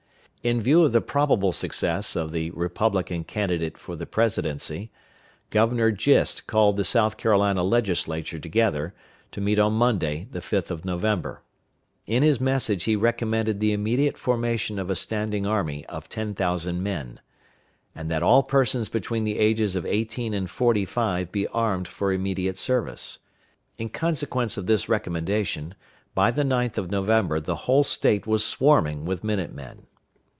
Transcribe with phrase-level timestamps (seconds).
[0.43, 4.89] In view of the probable success of the Republican candidate for the presidency,
[5.51, 8.95] Governor Gist called the South Carolina Legislature together,
[9.33, 11.43] to meet on Monday, the 5th of November.
[12.07, 16.81] In his message he recommended the immediate formation of a standing army of ten thousand
[16.81, 17.19] men;
[17.93, 22.11] and that all persons between the ages of eighteen and forty five be armed for
[22.11, 23.19] immediate service.
[23.77, 25.75] In consequence of this recommendation,
[26.15, 29.85] by the 9th of November the whole State was swarming with minute men.